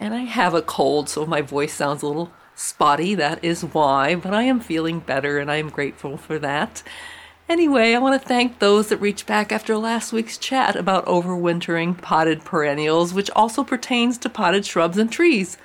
[0.00, 3.14] And I have a cold, so my voice sounds a little spotty.
[3.14, 6.82] That is why, but I am feeling better and I am grateful for that.
[7.50, 12.00] Anyway, I want to thank those that reached back after last week's chat about overwintering
[12.00, 15.58] potted perennials, which also pertains to potted shrubs and trees.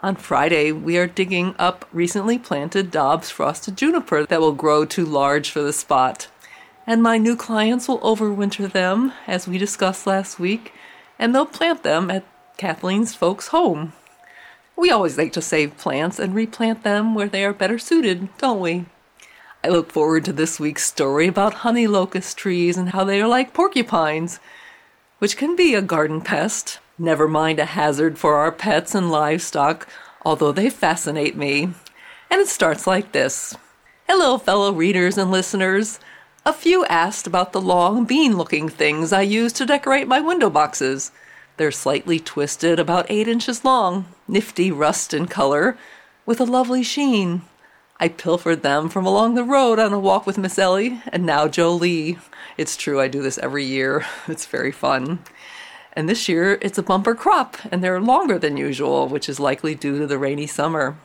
[0.00, 5.04] On Friday, we are digging up recently planted Daub's frosted juniper that will grow too
[5.04, 6.28] large for the spot.
[6.86, 10.72] And my new clients will overwinter them, as we discussed last week,
[11.18, 12.24] and they'll plant them at
[12.60, 13.94] Kathleen's folks' home.
[14.76, 18.60] We always like to save plants and replant them where they are better suited, don't
[18.60, 18.84] we?
[19.64, 23.26] I look forward to this week's story about honey locust trees and how they are
[23.26, 24.40] like porcupines,
[25.20, 29.88] which can be a garden pest, never mind a hazard for our pets and livestock,
[30.22, 31.62] although they fascinate me.
[32.30, 33.56] And it starts like this
[34.06, 35.98] Hello, fellow readers and listeners.
[36.44, 40.50] A few asked about the long bean looking things I use to decorate my window
[40.50, 41.10] boxes.
[41.60, 45.76] They're slightly twisted, about eight inches long, nifty rust in color,
[46.24, 47.42] with a lovely sheen.
[47.98, 51.48] I pilfered them from along the road on a walk with Miss Ellie and now
[51.48, 52.18] Jolee.
[52.56, 54.06] It's true, I do this every year.
[54.26, 55.18] It's very fun.
[55.92, 59.74] And this year it's a bumper crop, and they're longer than usual, which is likely
[59.74, 60.96] due to the rainy summer.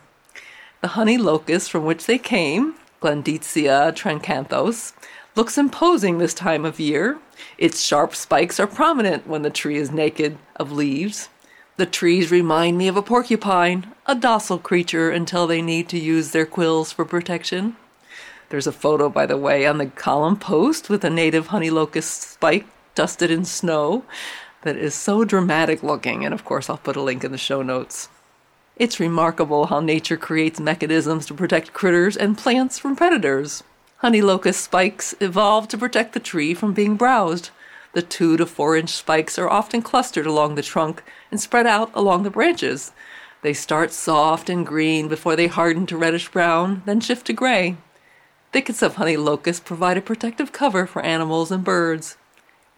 [0.79, 4.93] The honey locust from which they came, Gleditsia triacanthos,
[5.35, 7.19] looks imposing this time of year.
[7.57, 11.29] Its sharp spikes are prominent when the tree is naked of leaves.
[11.77, 16.31] The trees remind me of a porcupine, a docile creature until they need to use
[16.31, 17.75] their quills for protection.
[18.47, 22.21] There's a photo, by the way, on the column post with a native honey locust
[22.21, 24.05] spike dusted in snow
[24.61, 27.61] that is so dramatic looking, and of course, I'll put a link in the show
[27.61, 28.07] notes.
[28.77, 33.63] It's remarkable how nature creates mechanisms to protect critters and plants from predators.
[34.05, 37.49] Honey locust spikes evolved to protect the tree from being browsed.
[37.93, 41.01] The two to four inch spikes are often clustered along the trunk
[41.31, 42.91] and spread out along the branches.
[43.41, 47.77] They start soft and green before they harden to reddish brown, then shift to gray.
[48.51, 52.15] Thickets of honey locust provide a protective cover for animals and birds.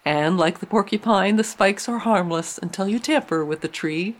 [0.06, 4.16] And like the porcupine, the spikes are harmless until you tamper with the tree.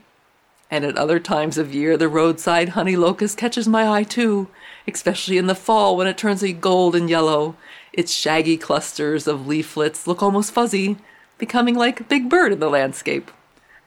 [0.70, 4.48] And at other times of year, the roadside honey locust catches my eye too,
[4.86, 7.56] especially in the fall when it turns a golden yellow.
[7.92, 10.98] Its shaggy clusters of leaflets look almost fuzzy,
[11.38, 13.30] becoming like a big bird in the landscape.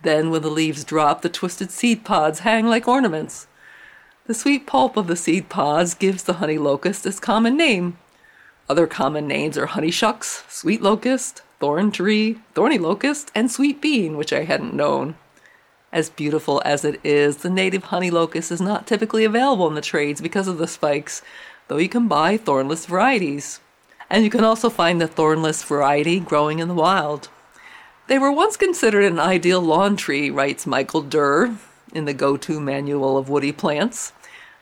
[0.02, 3.46] Then, when the leaves drop, the twisted seed pods hang like ornaments.
[4.26, 7.98] The sweet pulp of the seed pods gives the honey locust its common name.
[8.68, 14.18] Other common names are honey shucks, sweet locust, thorn tree, thorny locust, and sweet bean,
[14.18, 15.16] which I hadn't known.
[15.94, 19.82] As beautiful as it is, the native honey locust is not typically available in the
[19.82, 21.22] trades because of the spikes,
[21.68, 23.60] though you can buy thornless varieties.
[24.10, 27.28] And you can also find the thornless variety growing in the wild.
[28.08, 31.58] They were once considered an ideal lawn tree, writes Michael Dirr
[31.94, 34.14] in the Go To Manual of Woody Plants.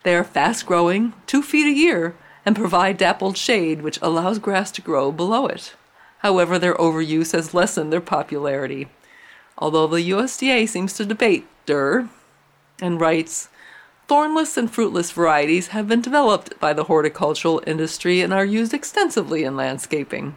[0.03, 4.71] They are fast growing, two feet a year, and provide dappled shade, which allows grass
[4.71, 5.75] to grow below it.
[6.19, 8.87] However, their overuse has lessened their popularity,
[9.59, 12.09] although the USDA seems to debate Dirr
[12.81, 13.49] and writes
[14.07, 19.43] Thornless and fruitless varieties have been developed by the horticultural industry and are used extensively
[19.43, 20.35] in landscaping.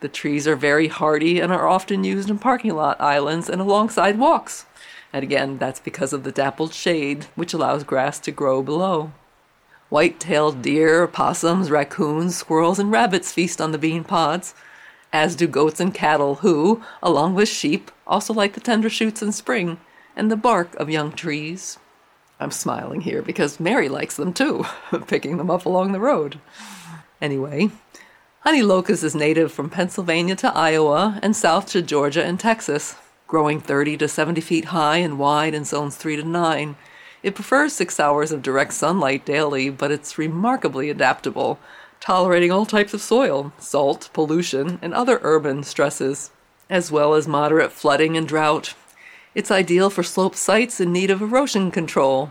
[0.00, 4.18] The trees are very hardy and are often used in parking lot islands and alongside
[4.18, 4.66] walks.
[5.10, 9.12] And again, that's because of the dappled shade, which allows grass to grow below.
[9.88, 14.54] White tailed deer, opossums, raccoons, squirrels, and rabbits feast on the bean pods
[15.14, 19.30] as do goats and cattle, who, along with sheep, also like the tender shoots in
[19.30, 19.78] spring
[20.16, 21.78] and the bark of young trees.
[22.40, 24.66] I'm smiling here because Mary likes them too,
[25.06, 26.40] picking them up along the road.
[27.22, 27.70] Anyway,
[28.40, 32.96] honey locust is native from Pennsylvania to Iowa and south to Georgia and Texas,
[33.28, 36.74] growing 30 to 70 feet high and wide in zones 3 to 9.
[37.22, 41.60] It prefers six hours of direct sunlight daily, but it's remarkably adaptable
[42.04, 46.30] tolerating all types of soil, salt, pollution, and other urban stresses,
[46.68, 48.74] as well as moderate flooding and drought.
[49.34, 52.28] It's ideal for slope sites in need of erosion control.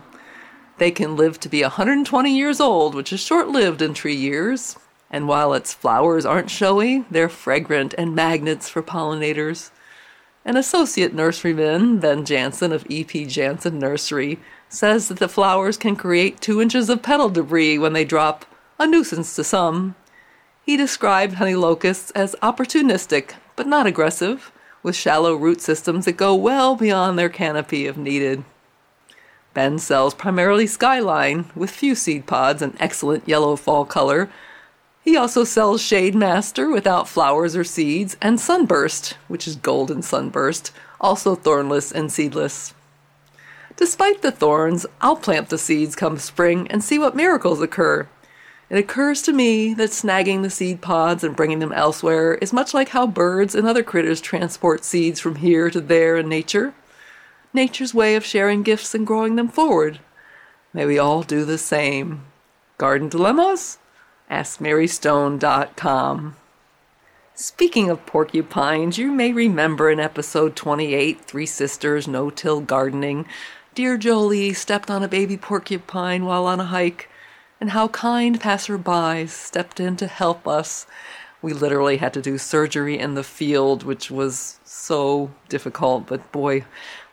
[0.77, 4.77] They can live to be 120 years old, which is short lived in tree years.
[5.09, 9.71] And while its flowers aren't showy, they're fragrant and magnets for pollinators.
[10.45, 13.25] An associate nurseryman, Ben Jansen of E.P.
[13.25, 14.37] Jansen Nursery,
[14.69, 18.45] says that the flowers can create two inches of petal debris when they drop,
[18.79, 19.95] a nuisance to some.
[20.65, 26.35] He described honey locusts as opportunistic, but not aggressive, with shallow root systems that go
[26.35, 28.43] well beyond their canopy if needed.
[29.53, 34.29] Ben sells primarily skyline, with few seed pods and excellent yellow fall color.
[35.03, 40.71] He also sells Shade Master without flowers or seeds, and Sunburst, which is golden sunburst,
[40.99, 42.73] also thornless and seedless.
[43.75, 48.07] Despite the thorns, I'll plant the seeds come spring and see what miracles occur.
[48.73, 52.73] It occurs to me that snagging the seed pods and bringing them elsewhere is much
[52.73, 56.73] like how birds and other critters transport seeds from here to there in nature.
[57.53, 59.99] Nature's way of sharing gifts and growing them forward.
[60.73, 62.23] May we all do the same.
[62.79, 63.77] Garden Dilemmas?
[64.31, 66.35] AskMaryStone.com.
[67.35, 73.27] Speaking of porcupines, you may remember in episode 28, Three Sisters No Till Gardening,
[73.75, 77.07] dear Jolee stepped on a baby porcupine while on a hike
[77.63, 80.85] and how kind passerbys stepped in to help us.
[81.41, 86.65] We literally had to do surgery in the field, which was so difficult, but boy,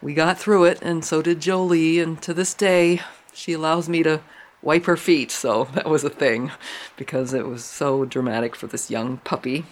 [0.03, 3.01] we got through it, and so did Jolee, and to this day,
[3.33, 4.23] she allows me to
[4.61, 6.51] wipe her feet, so that was a thing
[6.97, 9.67] because it was so dramatic for this young puppy.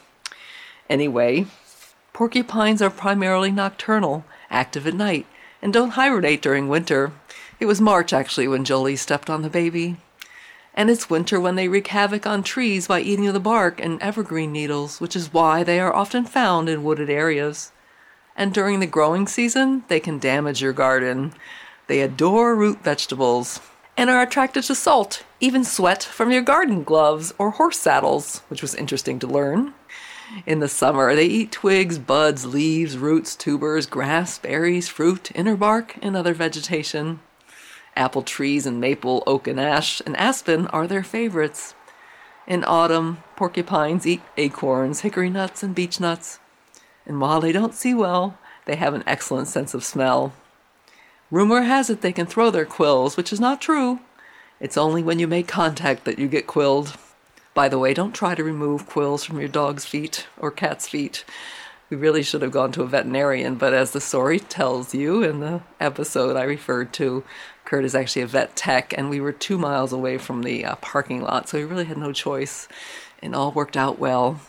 [0.89, 1.47] Anyway,
[2.13, 5.27] porcupines are primarily nocturnal, active at night,
[5.61, 7.11] and don't hibernate during winter.
[7.59, 9.97] It was March actually when Jolee stepped on the baby
[10.79, 14.53] and it's winter when they wreak havoc on trees by eating the bark and evergreen
[14.53, 17.73] needles, which is why they are often found in wooded areas.
[18.37, 21.33] And during the growing season, they can damage your garden.
[21.89, 23.61] They adore root vegetables
[23.97, 28.63] and are attracted to salt, even sweat from your garden gloves or horse saddles, which
[28.63, 29.75] was interesting to learn.
[30.47, 35.97] In the summer, they eat twigs, buds, leaves, roots, tubers, grass, berries, fruit, inner bark,
[36.01, 37.19] and other vegetation.
[37.99, 41.75] Apple trees and maple, oak, and ash and aspen are their favorites.
[42.47, 46.39] In autumn, porcupines eat acorns, hickory nuts, and beech nuts.
[47.05, 50.33] And while they don't see well, they have an excellent sense of smell.
[51.31, 54.01] Rumor has it they can throw their quills, which is not true.
[54.61, 56.97] It's only when you make contact that you get quilled.
[57.53, 61.25] By the way, don't try to remove quills from your dog's feet or cat's feet.
[61.91, 65.41] We really should have gone to a veterinarian, but as the story tells you in
[65.41, 67.25] the episode I referred to,
[67.69, 70.77] Kurt is actually a vet tech, and we were two miles away from the uh,
[70.77, 72.67] parking lot, so we really had no choice,
[73.23, 74.41] and all worked out well.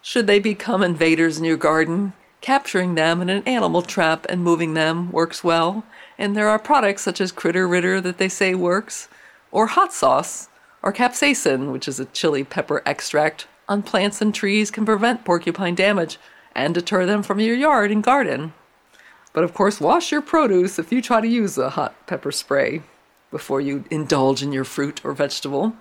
[0.00, 4.72] Should they become invaders in your garden, capturing them in an animal trap and moving
[4.72, 5.84] them works well,
[6.16, 9.10] and there are products such as Critter Ridder that they say works,
[9.52, 10.48] or hot sauce,
[10.82, 15.74] or capsaicin, which is a chili pepper extract, on plants and trees can prevent porcupine
[15.74, 16.16] damage
[16.54, 18.54] and deter them from your yard and garden.
[19.36, 22.80] But of course, wash your produce if you try to use a hot pepper spray
[23.30, 25.74] before you indulge in your fruit or vegetable.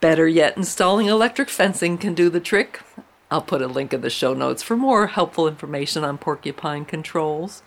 [0.00, 2.80] Better yet, installing electric fencing can do the trick.
[3.30, 7.62] I'll put a link in the show notes for more helpful information on porcupine controls.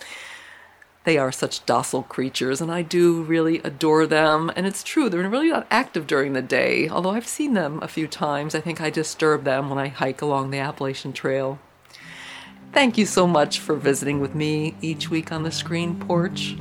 [1.05, 4.51] They are such docile creatures, and I do really adore them.
[4.57, 7.87] And it's true, they're really not active during the day, although I've seen them a
[7.87, 8.55] few times.
[8.55, 11.59] I think I disturb them when I hike along the Appalachian Trail.
[12.71, 16.55] Thank you so much for visiting with me each week on the screen porch.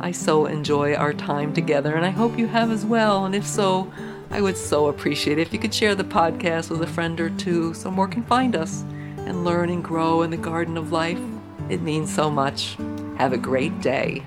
[0.00, 3.26] I so enjoy our time together, and I hope you have as well.
[3.26, 3.92] And if so,
[4.30, 7.30] I would so appreciate it if you could share the podcast with a friend or
[7.30, 8.82] two so more can find us
[9.18, 11.20] and learn and grow in the garden of life.
[11.68, 12.76] It means so much.
[13.16, 14.22] Have a great day.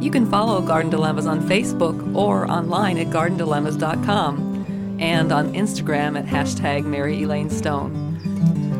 [0.00, 6.26] You can follow Garden Dilemmas on Facebook or online at gardendilemmas.com and on Instagram at
[6.26, 8.01] hashtag Mary Elaine Stone.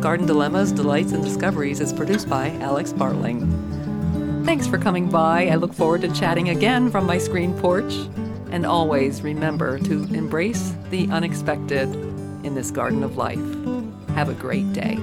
[0.03, 4.45] Garden Dilemmas, Delights, and Discoveries is produced by Alex Bartling.
[4.45, 5.47] Thanks for coming by.
[5.47, 7.95] I look forward to chatting again from my screen porch.
[8.51, 11.89] And always remember to embrace the unexpected
[12.45, 13.39] in this garden of life.
[14.17, 14.99] Have a great day.